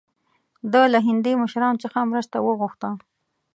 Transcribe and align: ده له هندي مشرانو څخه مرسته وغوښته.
ده 0.71 0.81
له 0.93 0.99
هندي 1.07 1.33
مشرانو 1.43 1.81
څخه 1.83 2.09
مرسته 2.11 2.37
وغوښته. 2.41 2.89